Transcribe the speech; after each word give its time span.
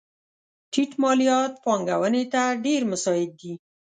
ټیټ 0.71 0.91
مالیات 1.01 1.53
پانګونې 1.63 2.23
ته 2.33 2.41
ډېر 2.65 2.81
مساعد 2.91 3.31
دي. 3.41 3.53